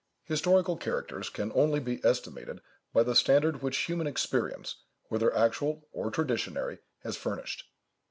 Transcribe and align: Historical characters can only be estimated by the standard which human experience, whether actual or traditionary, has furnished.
Historical 0.25 0.75
characters 0.77 1.29
can 1.29 1.51
only 1.53 1.79
be 1.79 2.03
estimated 2.03 2.59
by 2.91 3.03
the 3.03 3.13
standard 3.13 3.61
which 3.61 3.77
human 3.77 4.07
experience, 4.07 4.77
whether 5.09 5.31
actual 5.37 5.87
or 5.91 6.09
traditionary, 6.09 6.79
has 7.03 7.15
furnished. 7.17 7.65